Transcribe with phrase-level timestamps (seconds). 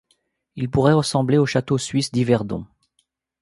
[0.55, 2.65] Il pourrait ressembler au château suisse d'Yverdon.